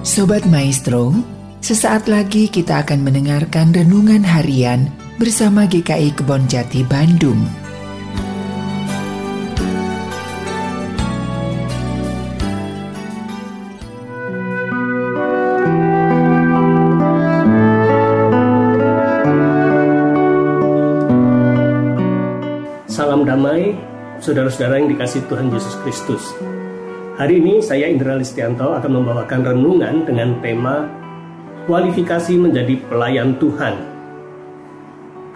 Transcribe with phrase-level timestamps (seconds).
[0.00, 1.12] Sobat Maestro,
[1.60, 4.88] sesaat lagi kita akan mendengarkan renungan harian
[5.20, 7.36] bersama GKI Kebon Jati Bandung.
[22.88, 23.76] Salam damai,
[24.24, 26.24] saudara-saudara yang dikasih Tuhan Yesus Kristus.
[27.20, 30.88] Hari ini saya Indra Listianto akan membawakan renungan dengan tema
[31.68, 33.76] kualifikasi menjadi pelayan Tuhan.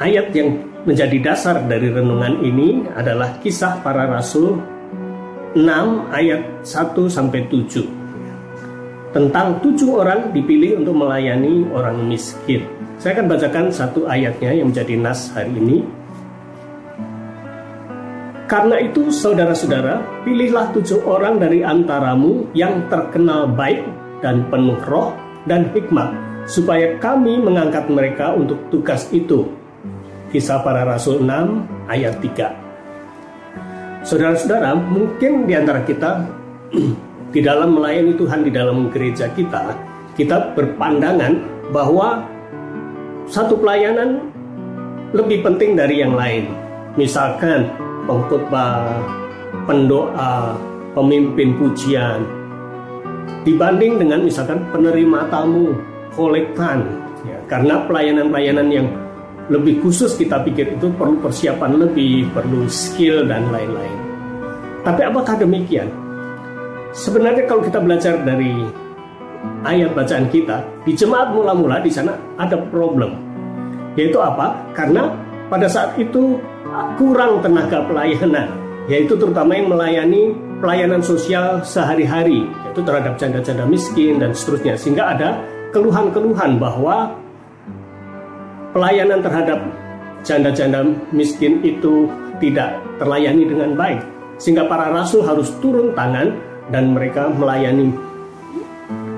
[0.00, 4.64] Ayat yang menjadi dasar dari renungan ini adalah kisah para rasul
[5.52, 5.60] 6
[6.08, 7.84] ayat 1 sampai 7.
[9.12, 12.64] Tentang tujuh orang dipilih untuk melayani orang miskin.
[12.96, 15.84] Saya akan bacakan satu ayatnya yang menjadi nas hari ini
[18.44, 23.80] karena itu, saudara-saudara, pilihlah tujuh orang dari antaramu yang terkenal baik
[24.20, 25.16] dan penuh roh
[25.48, 26.12] dan hikmat,
[26.44, 29.48] supaya kami mengangkat mereka untuk tugas itu.
[30.28, 34.04] Kisah para Rasul 6 ayat 3.
[34.04, 36.28] Saudara-saudara, mungkin di antara kita
[37.34, 39.72] di dalam melayani Tuhan di dalam gereja kita,
[40.20, 41.32] kita berpandangan
[41.72, 42.20] bahwa
[43.24, 44.20] satu pelayanan
[45.16, 46.52] lebih penting dari yang lain.
[47.00, 49.00] Misalkan pengkhotbah,
[49.66, 50.56] pendoa,
[50.94, 52.22] pemimpin pujian
[53.44, 55.76] dibanding dengan misalkan penerima tamu,
[56.16, 56.84] kolektan
[57.28, 58.88] ya, karena pelayanan-pelayanan yang
[59.52, 63.98] lebih khusus kita pikir itu perlu persiapan lebih, perlu skill dan lain-lain.
[64.80, 65.88] Tapi apakah demikian?
[66.96, 68.64] Sebenarnya kalau kita belajar dari
[69.68, 73.20] ayat bacaan kita, di jemaat mula-mula di sana ada problem.
[74.00, 74.56] Yaitu apa?
[74.72, 75.12] Karena
[75.54, 76.42] pada saat itu
[76.98, 78.50] kurang tenaga pelayanan,
[78.90, 84.74] yaitu terutama yang melayani pelayanan sosial sehari-hari, yaitu terhadap janda-janda miskin dan seterusnya.
[84.74, 85.38] Sehingga ada
[85.70, 87.14] keluhan-keluhan bahwa
[88.74, 89.62] pelayanan terhadap
[90.26, 92.10] janda-janda miskin itu
[92.42, 94.02] tidak terlayani dengan baik.
[94.42, 96.34] Sehingga para rasul harus turun tangan
[96.74, 97.94] dan mereka melayani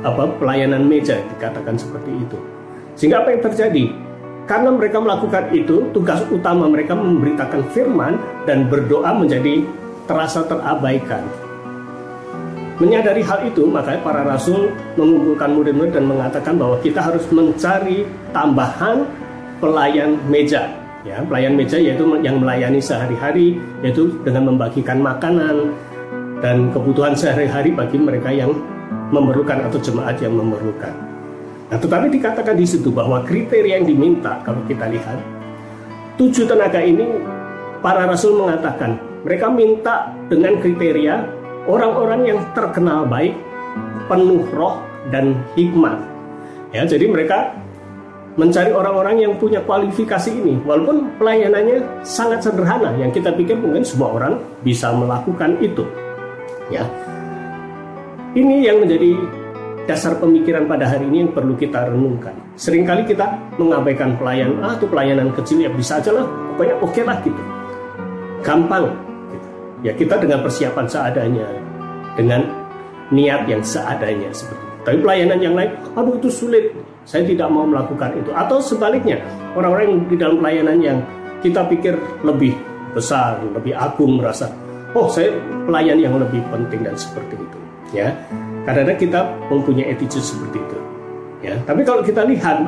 [0.05, 2.37] apa pelayanan meja dikatakan seperti itu.
[2.93, 4.06] Sehingga apa yang terjadi?
[4.47, 8.15] Karena mereka melakukan itu, tugas utama mereka memberitakan firman
[8.47, 9.67] dan berdoa menjadi
[10.07, 11.27] terasa terabaikan.
[12.79, 19.03] Menyadari hal itu, maka para rasul mengumpulkan murid-murid dan mengatakan bahwa kita harus mencari tambahan
[19.59, 20.71] pelayan meja.
[21.03, 25.75] Ya, pelayan meja yaitu yang melayani sehari-hari, yaitu dengan membagikan makanan
[26.39, 28.55] dan kebutuhan sehari-hari bagi mereka yang
[29.11, 31.06] memerlukan atau jemaat yang memerlukan.
[31.67, 35.19] Nah, tetapi dikatakan di situ bahwa kriteria yang diminta kalau kita lihat
[36.15, 37.11] tujuh tenaga ini
[37.83, 38.97] para rasul mengatakan
[39.27, 41.27] mereka minta dengan kriteria
[41.67, 43.35] orang-orang yang terkenal baik,
[44.07, 44.79] penuh roh
[45.11, 45.99] dan hikmat.
[46.71, 47.51] Ya, jadi mereka
[48.37, 54.13] mencari orang-orang yang punya kualifikasi ini walaupun pelayanannya sangat sederhana yang kita pikir mungkin semua
[54.15, 55.83] orang bisa melakukan itu.
[56.71, 56.85] Ya.
[58.37, 59.17] Ini yang menjadi
[59.87, 62.35] dasar pemikiran pada hari ini yang perlu kita renungkan.
[62.59, 67.03] Seringkali kita mengabaikan pelayan, ah itu pelayanan kecil ya bisa aja lah, pokoknya oke okay
[67.07, 67.43] lah gitu.
[68.43, 68.91] Gampang.
[69.31, 69.49] Gitu.
[69.87, 71.47] Ya kita dengan persiapan seadanya,
[72.19, 72.43] dengan
[73.15, 74.75] niat yang seadanya seperti itu.
[74.87, 76.71] Tapi pelayanan yang lain, aduh itu sulit,
[77.07, 78.31] saya tidak mau melakukan itu.
[78.35, 79.23] Atau sebaliknya,
[79.55, 80.99] orang-orang yang di dalam pelayanan yang
[81.43, 81.95] kita pikir
[82.27, 82.55] lebih
[82.95, 84.51] besar, lebih agung merasa,
[84.95, 85.35] oh saya
[85.67, 87.59] pelayan yang lebih penting dan seperti itu.
[87.95, 88.11] Ya,
[88.67, 90.79] karena kita mempunyai attitude seperti itu.
[91.47, 92.67] Ya, tapi kalau kita lihat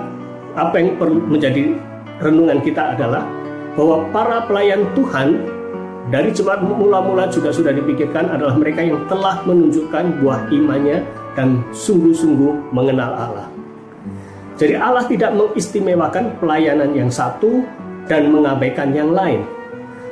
[0.54, 1.74] apa yang perlu menjadi
[2.22, 3.26] renungan kita adalah
[3.74, 5.42] bahwa para pelayan Tuhan
[6.08, 11.04] dari jemaat mula-mula juga sudah dipikirkan adalah mereka yang telah menunjukkan buah imannya
[11.36, 13.48] dan sungguh-sungguh mengenal Allah.
[14.58, 17.62] Jadi Allah tidak mengistimewakan pelayanan yang satu
[18.10, 19.46] dan mengabaikan yang lain.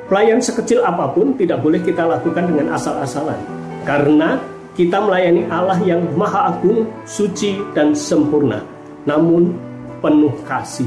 [0.07, 3.43] Pelayan sekecil apa pun tidak boleh kita lakukan dengan asal-asalan.
[3.83, 4.39] Karena
[4.77, 8.61] kita melayani Allah yang maha agung, suci, dan sempurna,
[9.09, 9.57] namun
[10.05, 10.87] penuh kasih.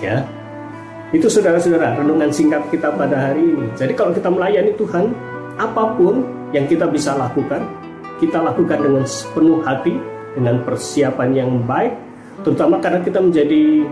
[0.00, 0.24] Ya,
[1.12, 3.68] itu saudara-saudara renungan singkat kita pada hari ini.
[3.76, 5.12] Jadi kalau kita melayani Tuhan,
[5.60, 6.24] apa pun
[6.56, 7.60] yang kita bisa lakukan,
[8.18, 9.94] kita lakukan dengan sepenuh hati,
[10.32, 11.92] dengan persiapan yang baik,
[12.40, 13.84] terutama karena kita menjadi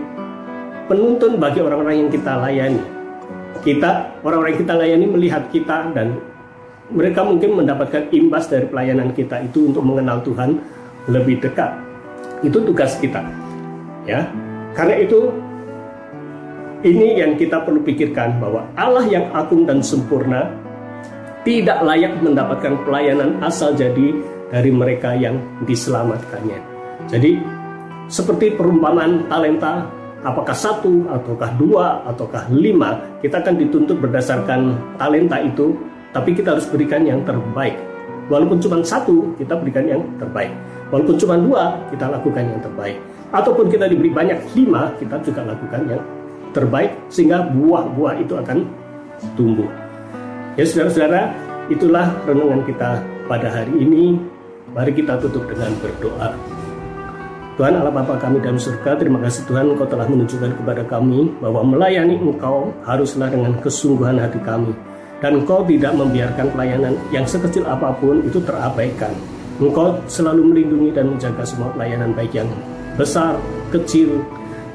[0.89, 2.81] penuntun bagi orang-orang yang kita layani.
[3.63, 6.19] Kita, orang-orang yang kita layani melihat kita dan
[6.91, 10.59] mereka mungkin mendapatkan imbas dari pelayanan kita itu untuk mengenal Tuhan
[11.07, 11.71] lebih dekat.
[12.43, 13.23] Itu tugas kita.
[14.03, 14.27] Ya.
[14.75, 15.31] Karena itu
[16.83, 20.51] ini yang kita perlu pikirkan bahwa Allah yang agung dan sempurna
[21.47, 24.11] tidak layak mendapatkan pelayanan asal jadi
[24.51, 26.59] dari mereka yang diselamatkannya.
[27.07, 27.39] Jadi
[28.07, 29.87] seperti perumpamaan talenta,
[30.23, 35.75] apakah satu, ataukah dua, ataukah lima, kita akan dituntut berdasarkan talenta itu,
[36.13, 37.75] tapi kita harus berikan yang terbaik.
[38.31, 40.53] Walaupun cuma satu, kita berikan yang terbaik.
[40.93, 42.97] Walaupun cuma dua, kita lakukan yang terbaik.
[43.33, 46.01] Ataupun kita diberi banyak lima, kita juga lakukan yang
[46.53, 48.63] terbaik, sehingga buah-buah itu akan
[49.33, 49.67] tumbuh.
[50.53, 51.33] Ya saudara-saudara,
[51.67, 54.21] itulah renungan kita pada hari ini.
[54.71, 56.33] Mari kita tutup dengan berdoa.
[57.53, 61.61] Tuhan Allah Bapa kami dalam surga, terima kasih Tuhan Engkau telah menunjukkan kepada kami bahwa
[61.61, 64.73] melayani Engkau haruslah dengan kesungguhan hati kami.
[65.23, 69.15] Dan Engkau tidak membiarkan pelayanan yang sekecil apa pun itu terabaikan.
[69.63, 72.49] Engkau selalu melindungi dan menjaga semua pelayanan baik yang
[72.99, 73.39] besar,
[73.71, 74.19] kecil,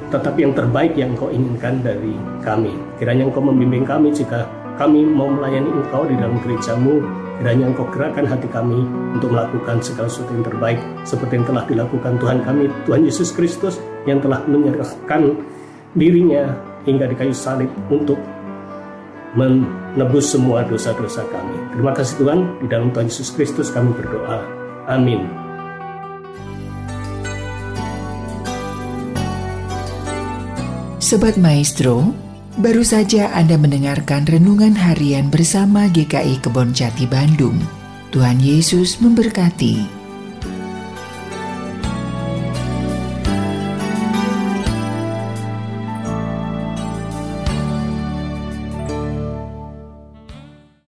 [0.09, 2.73] tetapi yang terbaik yang Engkau inginkan dari kami.
[2.97, 4.49] Kiranya Engkau membimbing kami jika
[4.81, 7.05] kami mau melayani Engkau di dalam gerejamu,
[7.39, 8.83] Kiranya Engkau gerakkan hati kami
[9.15, 13.79] untuk melakukan segala sesuatu yang terbaik seperti yang telah dilakukan Tuhan kami, Tuhan Yesus Kristus
[14.11, 15.39] yang telah menyerahkan
[15.94, 16.51] dirinya
[16.83, 18.19] hingga di kayu salib untuk
[19.37, 21.57] menebus semua dosa-dosa kami.
[21.75, 24.45] Terima kasih Tuhan, di dalam Tuhan Yesus Kristus kami berdoa.
[24.89, 25.27] Amin.
[31.03, 32.13] Sobat Maestro,
[32.59, 37.55] Baru saja Anda mendengarkan renungan harian bersama GKI Kebon Jati Bandung.
[38.11, 39.98] Tuhan Yesus memberkati.